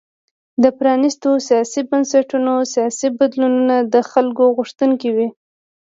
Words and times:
د 0.63 0.65
پرانیستو 0.77 1.29
سیاسي 1.47 1.81
بنسټونو 1.89 2.53
سیاسي 2.73 3.07
بدلونونه 3.19 3.75
د 3.93 3.95
خلکو 4.11 4.43
غوښتنې 4.57 5.09
وې. 5.15 5.27